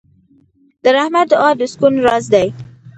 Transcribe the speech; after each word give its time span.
د 0.83 0.85
رحمت 0.95 1.27
دعا 1.31 1.49
د 1.59 1.61
سکون 1.71 1.93
راز 2.05 2.25
دی. 2.33 2.47